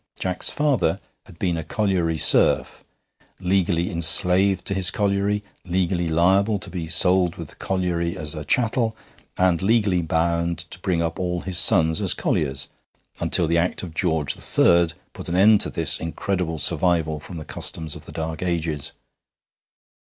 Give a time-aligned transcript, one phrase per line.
[0.17, 2.83] Jack's father had been a colliery serf,
[3.39, 8.43] legally enslaved to his colliery, legally liable to be sold with the colliery as a
[8.43, 8.97] chattel,
[9.37, 12.67] and legally bound to bring up all his sons as colliers,
[13.19, 14.87] until the Act of George III.
[15.13, 18.93] put an end to this incredible survival from the customs of the Dark Ages.